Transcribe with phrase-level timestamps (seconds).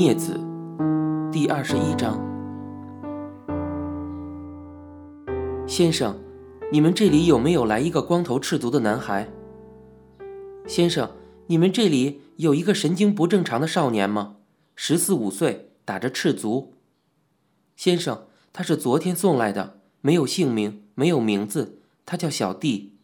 [0.00, 0.32] 镊子，
[1.30, 2.18] 第二十一章。
[5.68, 6.18] 先生，
[6.72, 9.30] 你们这里有没有来一个光头赤足的男孩？
[10.66, 11.10] 先生，
[11.48, 14.36] 你们这里有一个神经不正常的少年吗？
[14.74, 16.72] 十四五岁，打着赤足。
[17.76, 22.94] 先生，他是昨天送来的，没有姓名，没有名字，他叫小弟。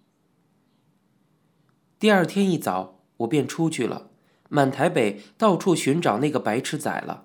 [1.99, 4.09] 第二天一早，我便出去了。
[4.49, 7.25] 满台北到处寻找那个白痴仔了。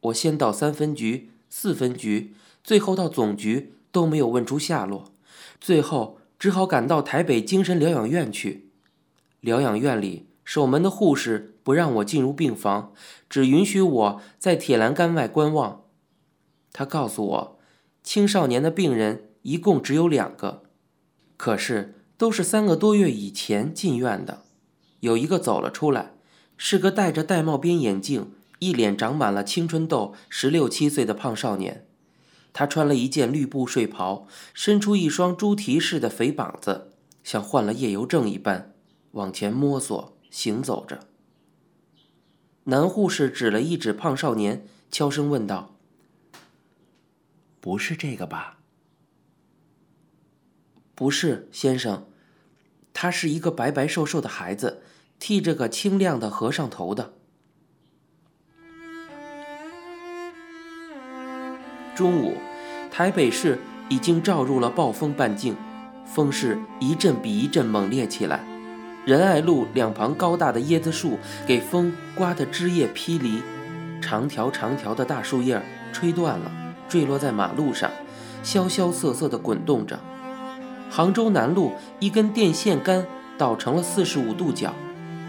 [0.00, 5.12] 我先到三分局、四分局，最后到总局，都没有问出下落。
[5.60, 8.70] 最后只好赶到台北精神疗养院去。
[9.40, 12.92] 疗养院里守门的护士不让我进入病房，
[13.30, 15.84] 只允许我在铁栏杆外观望。
[16.72, 17.58] 他告诉我，
[18.02, 20.64] 青少年的病人一共只有两个，
[21.36, 24.42] 可是都是三个多月以前进院的，
[25.00, 26.13] 有一个走了出来。
[26.56, 31.86] 是个戴着玳瑁边眼镜、一脸长满了青春痘、十六七岁的胖少年。
[32.52, 36.92] 他穿了一件绿布睡袍，伸出一双猪蹄似的肥膀子，
[37.24, 38.72] 像患了夜游症一般，
[39.10, 41.00] 往前摸索行走着。
[42.64, 45.74] 男护士指了一指胖少年，悄声问道
[47.60, 48.58] ：“不是这个吧
[50.94, 52.06] ？”“不是，先生。
[52.92, 54.82] 他是一个白白瘦瘦的孩子。”
[55.18, 57.12] 剃着个清亮的和尚头的。
[61.94, 62.34] 中午，
[62.90, 65.56] 台北市已经照入了暴风半径，
[66.04, 68.44] 风势一阵比一阵猛烈起来。
[69.06, 73.42] 仁爱路两旁高大的椰子树给风刮得枝叶披离，
[74.00, 76.50] 长条长条的大树叶吹断了，
[76.88, 77.90] 坠落在马路上，
[78.42, 80.00] 萧萧瑟瑟地滚动着。
[80.90, 83.06] 杭州南路一根电线杆
[83.36, 84.74] 倒成了四十五度角。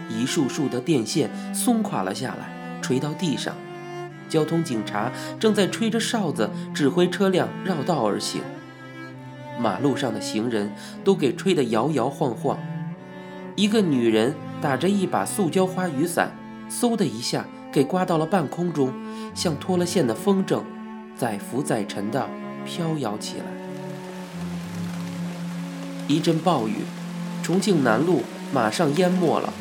[0.08, 3.54] 一束束的电线松垮了下来，垂到地上。
[4.28, 8.40] 交通警察正在吹着哨子指挥车辆绕道而行。
[9.58, 10.72] 马路上的行人
[11.04, 12.58] 都给吹得摇摇晃晃。
[13.54, 16.30] 一个女人打着一把塑胶花雨伞，
[16.68, 18.92] 嗖的一下给刮到了半空中，
[19.34, 20.60] 像脱了线的风筝，
[21.16, 22.28] 载浮载沉地
[22.66, 23.44] 飘摇起来。
[26.08, 26.80] 一阵暴雨，
[27.42, 29.52] 重庆南路马上淹没了。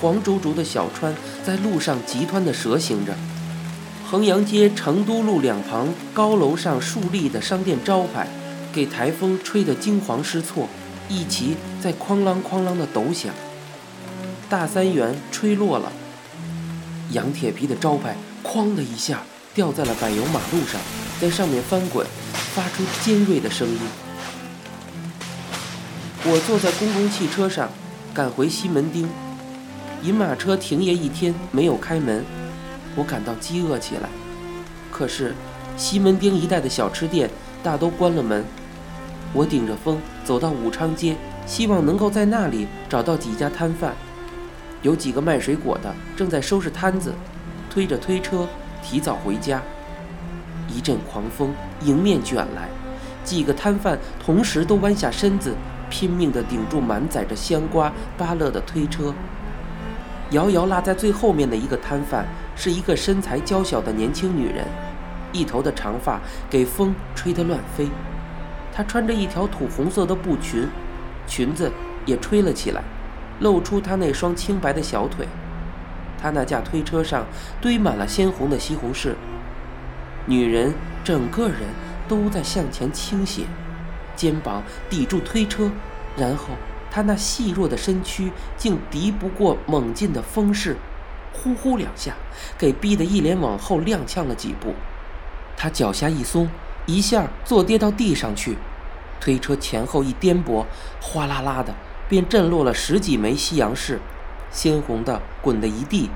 [0.00, 1.14] 黄竹竹的小川
[1.44, 3.14] 在路上急湍地蛇行着，
[4.08, 8.28] 衡阳街成都路两旁高楼上竖立的商店招牌，
[8.72, 10.68] 给台风吹得惊慌失措，
[11.08, 13.34] 一齐在哐啷哐啷地抖响。
[14.48, 15.90] 大三元吹落了，
[17.10, 19.22] 洋铁皮的招牌哐的一下
[19.52, 20.80] 掉在了柏油马路上，
[21.20, 22.06] 在上面翻滚，
[22.54, 23.78] 发出尖锐的声音。
[26.24, 27.68] 我坐在公共汽车上，
[28.14, 29.08] 赶回西门町。
[30.02, 32.24] 银马车停业一天没有开门，
[32.94, 34.08] 我感到饥饿起来。
[34.92, 35.34] 可是
[35.76, 37.28] 西门町一带的小吃店
[37.64, 38.44] 大都关了门。
[39.32, 41.16] 我顶着风走到武昌街，
[41.46, 43.94] 希望能够在那里找到几家摊贩。
[44.82, 47.12] 有几个卖水果的正在收拾摊子，
[47.68, 48.48] 推着推车
[48.80, 49.60] 提早回家。
[50.68, 52.68] 一阵狂风迎面卷来，
[53.24, 55.54] 几个摊贩同时都弯下身子，
[55.90, 59.12] 拼命地顶住满载着香瓜、芭乐的推车。
[60.30, 64.66] 遥遥落在最后面的一个摊贩是一个身材娇小的年轻女人，
[65.32, 67.88] 一头的长发给风吹得乱飞。
[68.72, 70.68] 她穿着一条土红色的布裙，
[71.26, 71.72] 裙子
[72.04, 72.82] 也吹了起来，
[73.40, 75.26] 露出她那双清白的小腿。
[76.20, 77.24] 她那架推车上
[77.60, 79.14] 堆满了鲜红的西红柿。
[80.26, 81.60] 女人整个人
[82.06, 83.44] 都在向前倾斜，
[84.14, 85.70] 肩膀抵住推车，
[86.18, 86.48] 然后。
[86.90, 90.76] 他那细弱的身躯竟敌不过猛劲的风势，
[91.32, 92.14] 呼呼两下，
[92.56, 94.74] 给逼得一连往后踉跄了几步。
[95.56, 96.48] 他脚下一松，
[96.86, 98.56] 一下坐跌到地上去，
[99.20, 100.64] 推车前后一颠簸，
[101.00, 101.74] 哗啦啦的
[102.08, 103.98] 便震落了十几枚西洋柿，
[104.50, 106.08] 鲜红的滚得一地。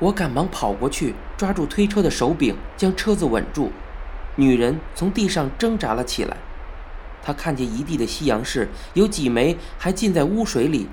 [0.00, 3.72] 我赶忙跑过去，抓住推车的手柄，将车子稳住。
[4.36, 6.36] 女人从地上挣扎了起来。
[7.28, 10.88] 他看见一地的西洋柿，有几枚还浸在污水里，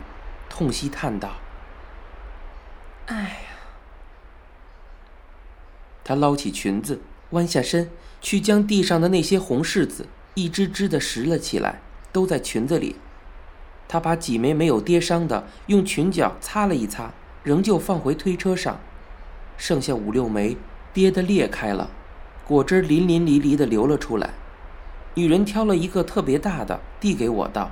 [0.50, 1.38] 痛惜叹道
[3.08, 3.56] ：“哎呀！”
[6.04, 7.00] 他捞起裙子，
[7.30, 7.90] 弯下身
[8.20, 11.80] 去将地上的那些红柿子一只只的拾了起来，
[12.12, 12.98] 都在裙子里。
[13.88, 18.82] 他把几枚没有跌伤的用裙角擦了一擦，仍旧放回推车上。
[19.56, 20.58] 剩下五六枚
[20.92, 21.90] 跌得裂开了，
[22.46, 24.34] 果汁淋淋漓漓的流了出来。
[25.16, 27.72] 女人挑了一个特别大的，递给我道：“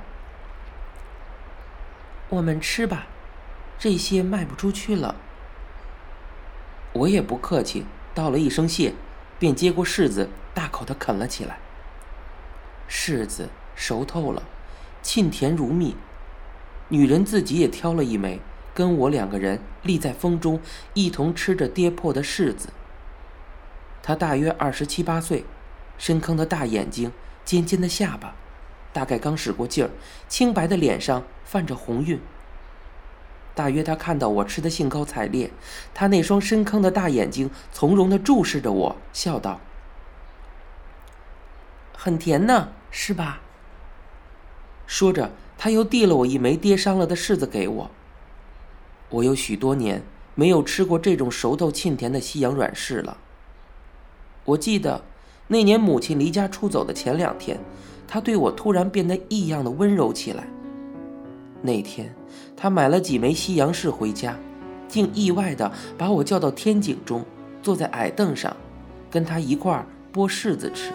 [2.30, 3.06] 我们吃吧，
[3.78, 5.14] 这些卖不出去了。”
[6.94, 8.94] 我也不客气，道了一声谢，
[9.38, 11.58] 便接过柿子，大口的啃了起来。
[12.88, 14.42] 柿子熟透了，
[15.02, 15.96] 沁甜如蜜。
[16.88, 18.40] 女人自己也挑了一枚，
[18.72, 20.60] 跟我两个人立在风中，
[20.94, 22.70] 一同吃着跌破的柿子。
[24.02, 25.44] 她大约二十七八岁，
[25.98, 27.10] 深坑的大眼睛，
[27.44, 28.34] 尖尖的下巴，
[28.92, 29.90] 大概刚使过劲儿，
[30.28, 32.20] 清白的脸上泛着红晕。
[33.54, 35.50] 大约他看到我吃的兴高采烈，
[35.94, 39.60] 他那双深坑的大眼睛从容地注视着我，笑道
[41.96, 43.42] ：“很甜呢，是吧？”
[44.86, 47.90] 说着，他又递了我一枚跌伤了的柿子给我。
[49.10, 50.02] 我有许多年
[50.34, 53.18] 没有吃过这种熟透沁甜的西洋软柿了。
[54.46, 55.04] 我记得
[55.46, 57.58] 那年母亲离家出走的前两天，
[58.08, 60.44] 她对我突然变得异样的温柔起来。
[61.60, 62.14] 那天，
[62.56, 64.36] 她买了几枚西洋柿回家，
[64.88, 67.24] 竟意外地把我叫到天井中，
[67.62, 68.56] 坐在矮凳上，
[69.10, 70.92] 跟她一块儿剥柿子吃。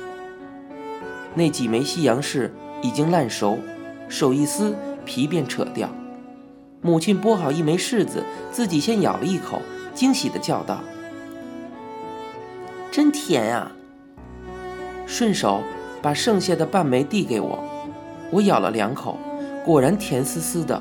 [1.36, 2.50] 那几枚西洋柿
[2.82, 3.60] 已经烂熟，
[4.08, 4.76] 手一撕，
[5.06, 5.90] 皮便扯掉。
[6.82, 9.62] 母亲剥好一枚柿子，自己先咬了一口，
[9.94, 10.80] 惊喜地叫道。
[12.92, 13.72] 真甜呀！
[15.10, 15.64] 顺手
[16.04, 17.58] 把剩下的半枚递给我，
[18.32, 19.18] 我咬了两口，
[19.66, 20.80] 果然甜丝丝的，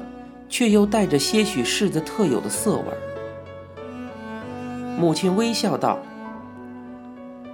[0.51, 2.99] 却又带着些许柿子特有的涩味儿。
[4.99, 5.99] 母亲微笑道：“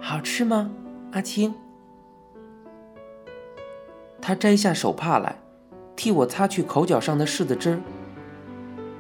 [0.03, 0.69] 好吃吗，
[1.13, 1.55] 阿青？”
[4.21, 5.37] 她摘下手帕来，
[5.95, 7.79] 替我擦去口角上的柿子汁儿。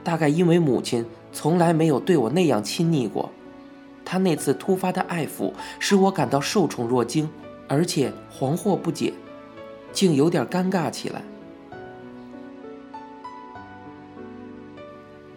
[0.04, 3.30] 大概因为母亲从来没有对我那样亲昵过。
[4.04, 5.50] 他那次突发的爱抚
[5.80, 7.28] 使我感到受宠若惊，
[7.68, 9.12] 而且惶惑不解，
[9.92, 11.22] 竟有点尴尬起来。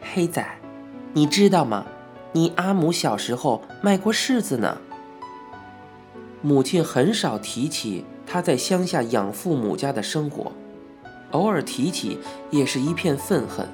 [0.02, 0.46] 黑仔，
[1.14, 1.86] 你知道吗？
[2.34, 4.78] 你阿母小时候卖过柿子呢。
[6.42, 10.52] 母亲很少提起她在乡下养父母家的生活，
[11.32, 12.20] 偶尔提起
[12.50, 13.68] 也是一片愤恨。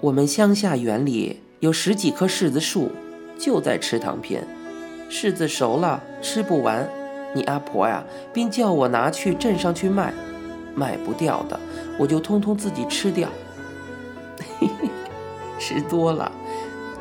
[0.00, 1.40] 我们乡下园里。
[1.60, 2.90] 有十几棵柿子树，
[3.38, 4.48] 就在池塘边。
[5.10, 6.88] 柿子熟了，吃不完，
[7.34, 10.14] 你阿婆呀，便叫我拿去镇上去卖。
[10.72, 11.58] 卖不掉的，
[11.98, 13.28] 我就通通自己吃掉。
[14.58, 14.88] 嘿嘿，
[15.58, 16.30] 吃多了，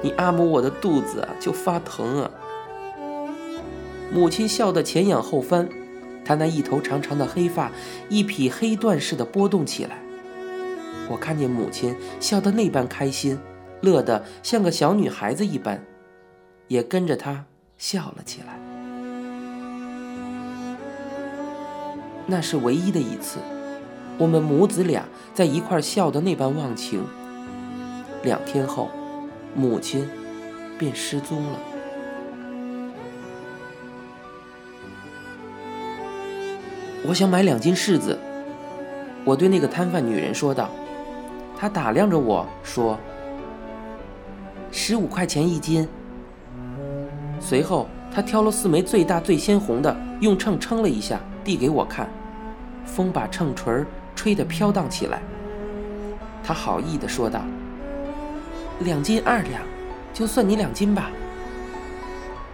[0.01, 2.31] 你阿母我的肚子啊就发疼啊。
[4.11, 5.69] 母亲笑得前仰后翻，
[6.25, 7.71] 她那一头长长的黑发
[8.09, 9.99] 一匹黑缎似的波动起来。
[11.07, 13.39] 我看见母亲笑得那般开心。
[13.81, 15.81] 乐得像个小女孩子一般，
[16.67, 17.45] 也跟着她
[17.79, 18.59] 笑了起来。
[22.27, 23.39] 那是唯一的一次，
[24.19, 25.03] 我们母子俩
[25.33, 27.03] 在一块笑得那般忘情。
[28.21, 28.89] 两天后，
[29.55, 30.07] 母亲
[30.77, 31.59] 便失踪了。
[37.07, 38.19] 我想买两斤柿子，
[39.23, 40.69] 我对那个摊贩女人说道。
[41.57, 42.99] 她打量着我说。
[44.71, 45.87] 十五块钱一斤。
[47.39, 52.09] 随后，他挑了四枚最大最鲜红的，用秤称了一下，递给我看。
[52.85, 55.21] 风把秤锤吹得飘荡起来。
[56.43, 57.41] 他好意地说道
[58.81, 59.61] ：“两斤二两，
[60.13, 61.09] 就算你两斤吧。”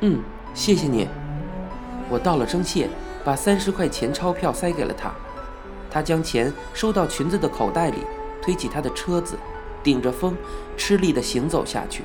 [0.01, 0.21] 嗯，
[0.53, 1.07] 谢谢你。
[2.09, 2.89] 我道了声谢，
[3.23, 5.11] 把三十块钱钞票塞给了他。
[5.89, 7.99] 他将钱收到裙子的口袋里，
[8.41, 9.37] 推起他的车子。
[9.81, 10.35] 顶着风，
[10.75, 12.03] 吃力地行走下去。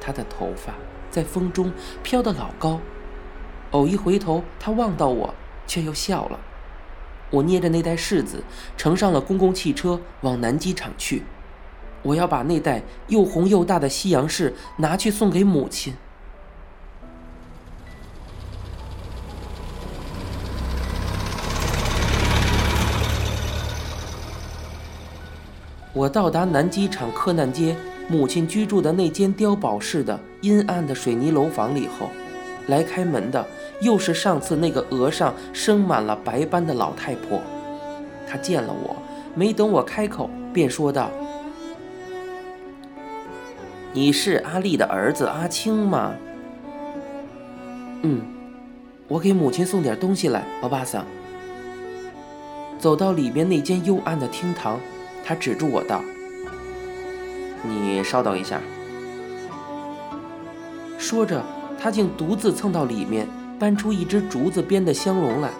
[0.00, 0.72] 他的头发
[1.10, 2.80] 在风中飘得老高。
[3.72, 5.34] 偶一回头，他望到我，
[5.66, 6.40] 却又笑了。
[7.30, 8.42] 我捏着那袋柿子，
[8.76, 11.22] 乘上了公共汽车，往南机场去。
[12.02, 15.94] 我要把那袋又红又大的西洋柿拿去送给母亲。
[25.92, 27.76] 我到达南机场客难街
[28.08, 32.10] 母亲居住的那间碉堡式的阴暗的水泥楼房里后，
[32.66, 33.46] 来开门的
[33.80, 37.40] 又是上次那个额上生满了白斑的老太婆。
[38.28, 38.96] 她见了我，
[39.34, 41.10] 没等我开口，便说道
[43.92, 46.14] ：“你是阿丽的儿子阿青吗
[48.02, 48.22] ？”“嗯，
[49.08, 51.04] 我给母亲送点东西来，欧巴桑。”
[52.78, 54.80] 走到里面那间幽暗的厅堂。
[55.22, 56.02] 他指住我道
[57.62, 58.58] ：“你稍等一下。”
[61.00, 61.42] 说着，
[61.80, 63.26] 他竟独自蹭到里面，
[63.58, 65.50] 搬出一只竹子编的香笼来，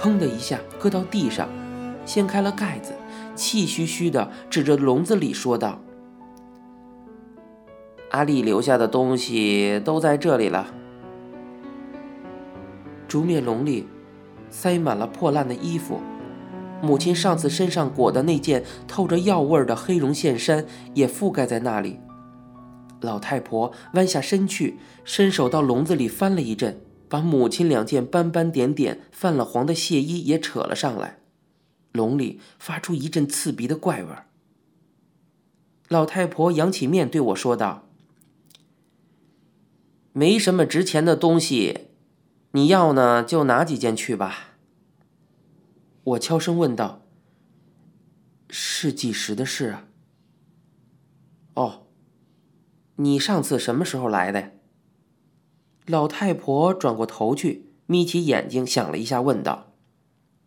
[0.00, 1.46] 砰的一下搁到地上，
[2.06, 2.94] 掀开了盖子，
[3.34, 5.78] 气吁吁地指着笼子里说道
[8.12, 10.66] ：“阿丽留下的东西都在这里了。
[13.06, 13.86] 竹篾笼里
[14.48, 16.00] 塞满了破烂的衣服，
[16.80, 20.64] 母亲上次身上裹的那件透着药味的黑绒线衫
[20.94, 22.00] 也覆盖在那里。
[23.00, 31.18] 老太婆弯下身去，伸手到笼子里翻了一阵，把母亲两件斑斑点点、泛了黄的亵衣也扯了上来。
[31.92, 34.10] 笼里发出一阵刺鼻的怪味。
[35.88, 37.88] 老太婆扬起面对我说道
[40.12, 41.86] ：“没什么值钱的东西，
[42.52, 44.56] 你要呢就拿几件去吧。”
[46.04, 47.02] 我悄声问道
[48.50, 49.86] ：“是几时的事啊
[51.54, 51.87] ？”“哦，
[52.98, 54.52] 你上次什么时候来的？”
[55.84, 59.72] 老太婆转过头去，眯起眼睛想了一下，问道：“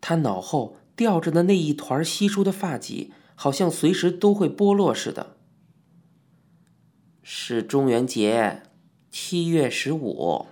[0.00, 5.36] 她脑后吊着的那一团稀疏的发髻。”好像随时都会剥落似的。
[7.24, 8.62] 是中元节，
[9.10, 10.46] 七月十五。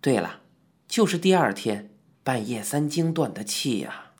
[0.00, 0.40] 对了，
[0.88, 4.14] 就是第二天，半夜三更断的气呀。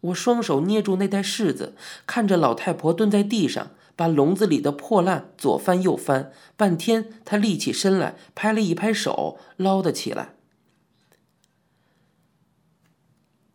[0.00, 10.36] 我双手捏住那袋柿子，看着老太婆蹲在地上，把笼子里的破烂左翻右翻，半天，他立起身来，拍了一拍手，捞得起来。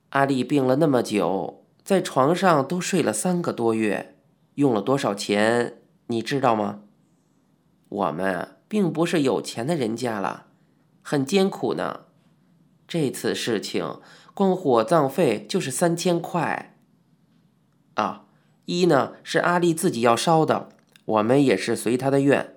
[0.10, 4.20] 阿丽病了那么久，在床上都睡了三个多月，
[4.54, 6.82] 用了多少钱，你知道吗？
[7.90, 10.46] 我们并不是有钱的人家了，
[11.02, 12.02] 很艰苦呢。
[12.88, 14.00] 这次事情
[14.36, 16.78] 光火葬费就是三千块。
[17.96, 18.25] 啊，
[18.66, 20.70] 一呢是阿丽自己要烧的，
[21.06, 22.56] 我们也是随她的愿。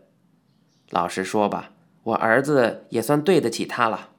[0.90, 1.72] 老实说吧，
[2.02, 4.10] 我儿子也算对得起她了。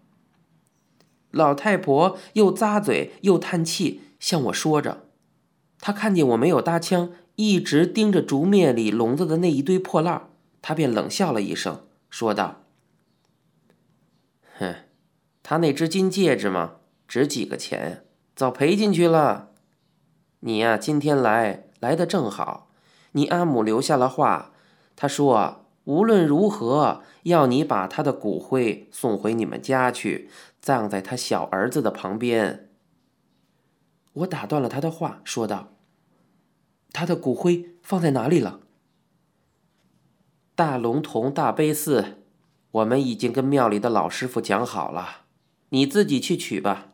[1.32, 5.06] 老太婆又咂嘴又叹气，向我说着。
[5.80, 10.30] 她看见我没有搭腔，一直盯着竹篾里笼子的那一堆破烂，
[10.62, 12.64] 她便冷笑了一声，说道
[14.60, 14.76] ：“哼，
[15.42, 16.76] 他那只金戒指嘛，
[17.08, 18.04] 值几个钱，
[18.36, 19.52] 早赔进去了。
[20.42, 22.70] 你呀，今天来来的正好。
[23.14, 24.52] 你阿母留下了话，
[24.96, 30.30] 她说无论如何要你把他的骨灰送回你们家去。”
[30.62, 32.70] 葬在他小儿子的旁边。
[34.12, 35.70] 我打断了他的话，说道
[36.92, 38.60] ：“他的骨灰放在哪里了？”
[40.56, 42.18] 大龙峒大悲寺，
[42.72, 45.22] 我们已经跟庙里的老师傅讲好了，
[45.70, 46.89] 你自己去取吧。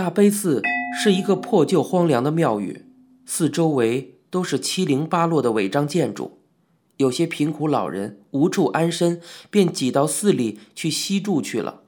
[0.00, 0.62] 大悲寺
[0.98, 2.86] 是一个破旧荒凉的庙宇，
[3.26, 6.38] 四周围都是七零八落的违章建筑。
[6.96, 11.82] 有些贫苦老人无处安身，便挤到寺里去西住去了。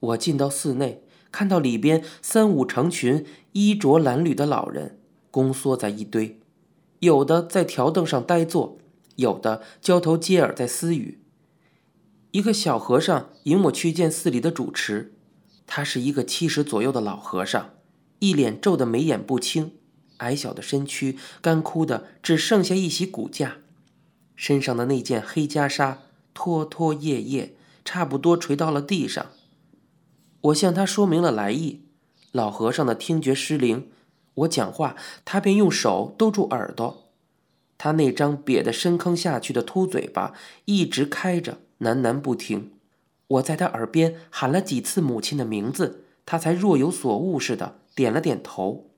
[0.00, 4.98] 我进到寺内，看到里边三五成群、衣着褴褛的老人
[5.30, 6.40] 弓缩在一堆，
[6.98, 8.78] 有的在条凳上呆坐，
[9.14, 11.20] 有的交头接耳在私语。
[12.32, 15.14] 一个小和尚引我去见寺里的主持。
[15.74, 17.70] 他是一个七十左右的老和尚，
[18.18, 19.72] 一脸皱得眉眼不清，
[20.18, 23.56] 矮小的身躯干枯的只剩下一袭骨架，
[24.36, 25.96] 身上的那件黑袈裟
[26.34, 27.52] 拖拖曳曳，
[27.86, 29.24] 差不多垂到了地上。
[30.42, 31.80] 我向他说明了来意，
[32.32, 33.90] 老和尚的听觉失灵，
[34.34, 37.10] 我讲话他便用手兜住耳朵，
[37.78, 40.34] 他那张瘪得深坑下去的秃嘴巴
[40.66, 42.72] 一直开着，喃喃不停。
[43.32, 48.90] 我在他耳边喊了几次母亲的名字，他才若有所悟似的点了点头。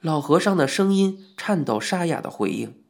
[0.00, 2.82] 老和尚的声音颤抖沙哑的回应：“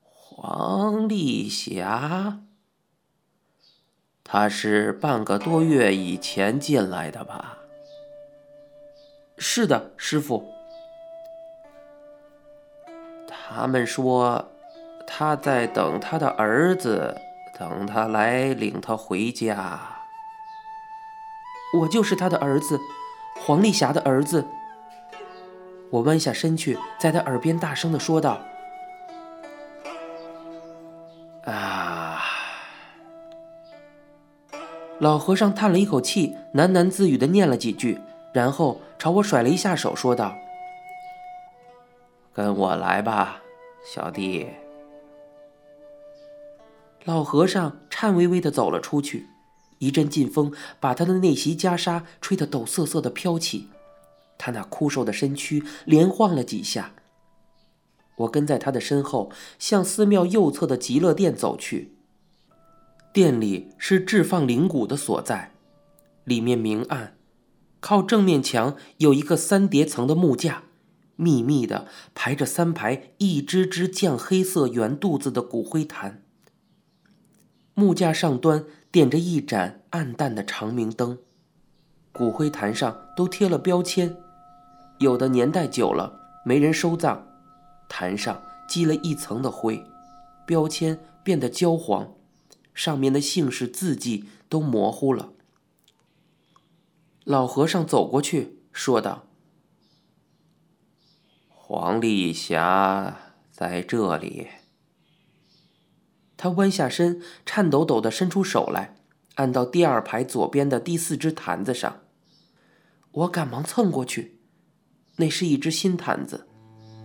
[0.00, 2.40] 黄丽霞，
[4.24, 7.58] 他是半个多月以前进来的吧
[9.38, 10.50] ？”“是的，师傅。”
[13.26, 14.50] 他们说
[15.06, 17.16] 他在等他的儿子。
[17.60, 19.78] 等他来领他回家，
[21.78, 22.80] 我就是他的儿子，
[23.36, 24.46] 黄丽霞的儿子。
[25.90, 28.40] 我弯下身去，在他耳边大声的说道
[31.44, 32.22] ：“啊！”
[34.98, 38.00] 老和尚叹了一口气，喃喃自语的念了几句，
[38.32, 40.34] 然后朝我甩了一下手，说道
[42.32, 43.42] ：“跟我来吧，
[43.84, 44.48] 小弟。”
[47.04, 49.26] 老和尚颤巍巍地走了出去，
[49.78, 53.68] 一阵劲风把他的那袭袈裟吹得抖瑟瑟地飘起，
[54.38, 56.92] 他那枯瘦的身躯连晃了几下。
[58.16, 61.94] 我跟在他的身后，向寺庙右侧的极乐殿走去。
[63.14, 65.54] 殿里是置放灵骨的所在，
[66.24, 67.16] 里面明暗，
[67.80, 70.64] 靠正面墙有一个三叠层的木架，
[71.16, 76.22] 密密的排着三排一只只酱黑色圆肚子的骨灰坛。
[77.80, 81.18] 木架上端点着一盏暗淡的长明灯，
[82.12, 84.14] 骨灰坛上都贴了标签，
[84.98, 87.22] 有的年代久了没人收葬，
[87.88, 89.82] 坛上积了一层的灰，
[90.46, 92.12] 标签变得焦黄。
[92.74, 95.30] 上面的姓氏字迹都模糊了。
[97.24, 99.24] 老和尚走过去，说道
[101.48, 103.16] ：“黄丽霞
[103.50, 104.48] 在这里。”
[106.42, 108.94] 他弯下身，颤抖抖地伸出手来，
[109.34, 111.98] 按到第二排左边的第四只坛子上。
[113.12, 114.38] 我赶忙蹭过去，
[115.16, 116.46] 那是一只新坛子，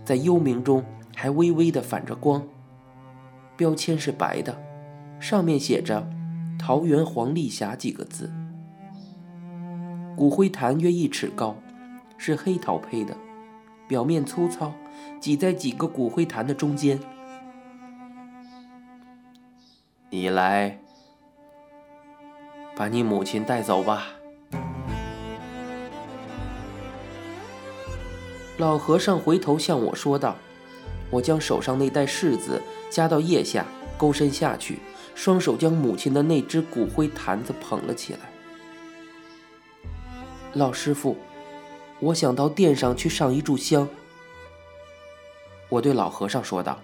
[0.06, 0.82] 在幽冥中
[1.14, 2.48] 还微微地反着光，
[3.58, 4.58] 标签是白的。
[5.20, 6.08] 上面写着
[6.58, 8.32] “桃园黄丽霞”几个字。
[10.16, 11.54] 骨灰坛约一尺高，
[12.16, 13.14] 是黑陶胚的，
[13.86, 14.72] 表面粗糙，
[15.20, 16.98] 挤在几个骨灰坛的中间。
[20.08, 20.78] 你来，
[22.76, 24.06] 把你母亲带走吧。
[28.56, 30.36] 老和尚回头向我说道
[31.10, 33.66] ：“我将手上那袋柿子夹到腋下，
[33.98, 34.78] 勾身下去。”
[35.16, 38.20] 双手将母亲的那只骨灰坛子捧了起来。
[40.52, 41.16] 老师傅，
[42.00, 43.88] 我想到殿上去上一炷香。
[45.70, 46.78] 我对老和尚说道。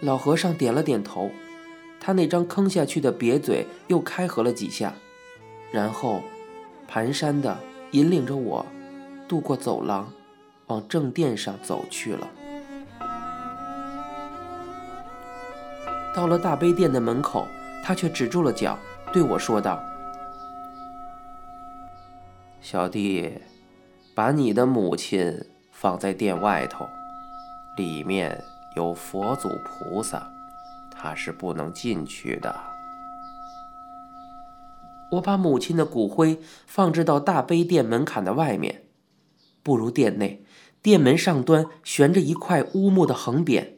[0.00, 1.30] 老和尚点了点头，
[2.00, 4.94] 他那张坑下去的瘪嘴又开合了几下，
[5.70, 6.22] 然后
[6.90, 7.56] 蹒跚地
[7.90, 8.64] 引领着我
[9.28, 10.10] 渡过走廊，
[10.66, 12.26] 往正殿上走去了。
[16.14, 17.46] 到了大悲殿的门口，
[17.84, 18.76] 他却止住了脚，
[19.12, 19.80] 对我说道
[22.60, 23.32] ：“小弟，
[24.14, 26.88] 把你的母亲放在殿外头，
[27.76, 28.42] 里面
[28.74, 30.28] 有佛祖菩萨，
[31.00, 32.54] 他是不能进去的。”
[35.12, 38.84] 我把母亲的骨灰放置到大悲殿门槛的外面，
[39.62, 40.44] 步入殿内，
[40.82, 43.72] 殿门上端悬着一块乌木的横匾，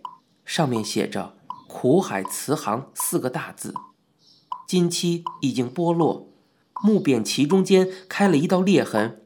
[0.45, 1.35] 上面写着。
[1.69, 3.73] 苦海慈航四个大字，
[4.69, 6.29] 金漆已经剥落，
[6.83, 9.23] 木匾旗中间开了一道裂痕。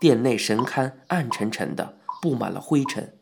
[0.00, 3.13] 殿内神龛暗沉沉的，布满了灰尘。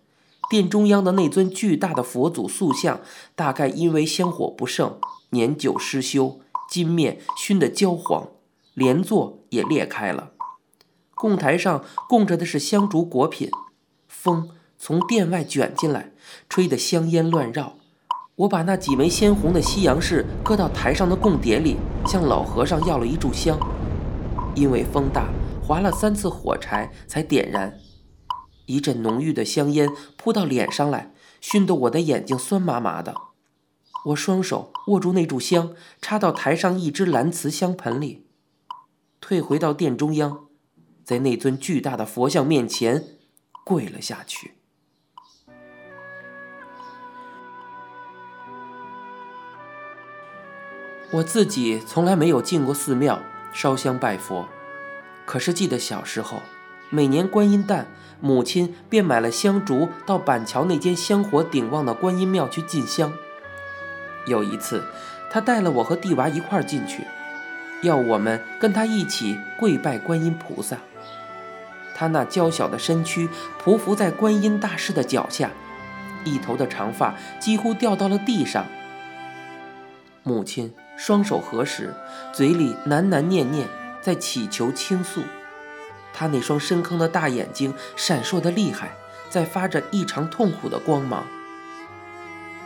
[0.52, 3.00] 殿中央的那尊巨大的佛祖塑像，
[3.34, 4.98] 大概因为香火不盛，
[5.30, 8.28] 年久失修，金面熏得焦黄，
[8.74, 10.32] 莲座也裂开了。
[11.14, 13.48] 供台上供着的是香烛果品，
[14.06, 16.12] 风从殿外卷进来，
[16.50, 17.76] 吹得香烟乱绕。
[18.36, 23.58] 我把那几枚鲜红的西洋柿搁到台上的供碟里，向老和尚要了一炷香。
[24.54, 25.30] 因为风大，
[25.66, 27.72] 划了三次火柴才点燃。
[28.72, 33.14] 一阵浓郁的香烟扑到脸上来，熏得我的眼睛酸麻麻的。
[34.06, 38.24] 我双手握住那炷香，插到台上一只蓝瓷香盆里，
[39.20, 40.46] 退回到殿中央，
[41.04, 43.04] 在那尊巨大的佛像面前
[43.62, 44.52] 跪了下去。
[51.12, 53.20] 我自己从来没有进过寺庙
[53.52, 54.48] 烧香拜佛，
[55.26, 56.40] 可是记得小时候，
[56.88, 57.86] 每年观音诞，
[58.22, 63.12] 母亲便买了香烛到板桥那间香火鼎旺的观音庙去进香。
[64.26, 64.84] 有一次，
[65.28, 67.04] 她带了我和弟娃一块进去，
[67.82, 70.78] 要我们跟她一起跪拜观音菩萨。
[71.94, 73.28] 她那娇小的身躯
[73.62, 75.50] 匍匐在观音大士的脚下，
[76.24, 78.64] 一头的长发几乎掉到了地上。
[80.22, 80.72] 母亲。
[80.94, 81.92] 双手合十，
[82.32, 83.66] 嘴里喃喃念念，
[84.00, 85.22] 在祈求倾诉。
[86.12, 88.96] 他那双深坑的大眼睛闪烁的厉害，
[89.28, 91.26] 在发着异常痛苦的光芒。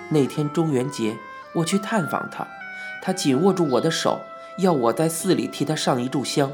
[0.09, 1.17] 那天中元节，
[1.55, 2.47] 我去探访他，
[3.03, 4.21] 他紧握住我的手，
[4.59, 6.53] 要我在寺里替他上一炷香，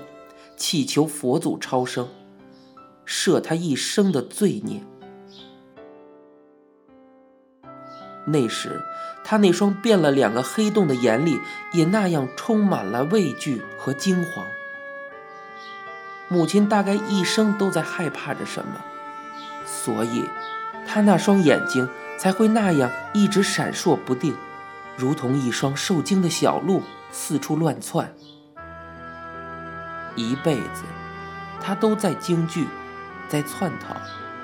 [0.57, 2.09] 祈求佛祖超生，
[3.07, 4.83] 赦他一生的罪孽。
[8.26, 8.81] 那时。
[9.24, 11.38] 他那双变了两个黑洞的眼里，
[11.72, 14.42] 也那样充满了畏惧和惊惶。
[16.33, 18.81] 母亲大概一生都在害怕着什么，
[19.66, 20.25] 所以，
[20.87, 21.87] 她那双眼睛
[22.18, 24.35] 才会那样一直闪烁不定，
[24.97, 28.12] 如同一双受惊的小鹿四处乱窜。
[30.16, 30.85] 一辈子，
[31.61, 32.66] 他都在惊惧，
[33.29, 33.97] 在窜逃，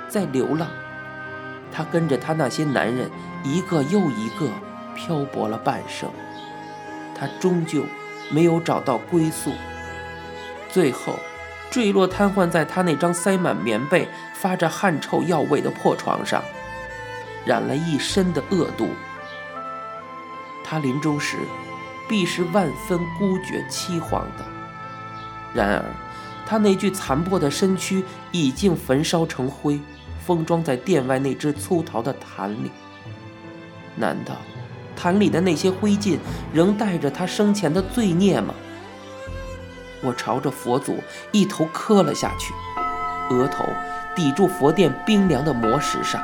[0.09, 0.69] 在流浪。
[1.73, 3.11] 他跟着他那些男人，
[3.43, 4.51] 一个又一个。
[4.95, 6.11] 漂泊了半生，
[7.15, 7.85] 他终究
[8.33, 9.53] 没有找到归宿，
[10.69, 11.15] 最后
[11.71, 16.43] 坠落瘫痪在他那张塞满棉被、发着汗臭药味的破床上，
[17.45, 18.89] 染了一身的恶毒。
[20.65, 21.37] 他临终时，
[22.09, 24.45] 必是万分孤绝凄惶的。
[25.55, 25.85] 然而，
[26.47, 29.81] 他那具残破的身躯已经焚烧成灰，
[30.27, 32.71] 封装在殿外那只粗陶的坛里。
[33.97, 34.37] 难道
[34.95, 36.19] 坛里的那些灰烬
[36.53, 38.55] 仍带着他生前的罪孽吗？
[40.03, 42.55] 我朝着佛祖一头磕了下去，
[43.31, 43.65] 额头
[44.15, 46.21] 抵住佛殿冰凉的魔石上。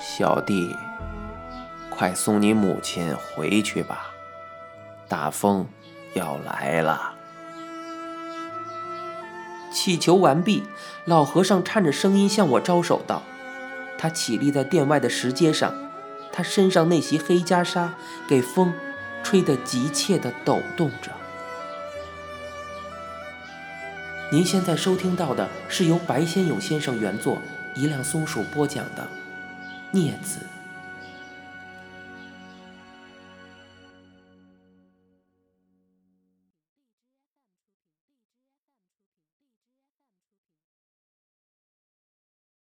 [0.00, 0.76] 小弟，
[1.90, 4.10] 快送你母亲回去吧，
[5.08, 5.66] 大风
[6.14, 7.14] 要来了。
[9.72, 10.62] 祈求完毕，
[11.04, 13.22] 老和尚颤着声音向我招手道
[13.98, 15.74] ：“他起立在殿外的石阶上，
[16.36, 17.90] 他身上那袭黑袈裟
[18.26, 18.74] 给风
[19.22, 21.12] 吹得急切地抖动着。”
[24.32, 27.40] 您现在收听到的是由白先勇先生原作，
[27.74, 29.06] 一辆松鼠播讲的。
[29.92, 30.40] 孽子。